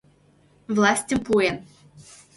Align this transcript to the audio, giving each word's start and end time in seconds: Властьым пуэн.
Властьым 0.75 1.19
пуэн. 1.25 1.57